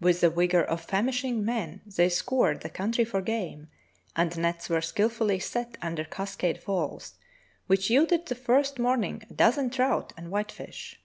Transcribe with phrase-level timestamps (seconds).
[0.00, 3.68] With the vigor of famishing men they scoured the country for game,
[4.16, 7.16] and nets were skilfully set under cas cade falls,
[7.66, 10.98] which yielded the first morning a dozen trout and white fish.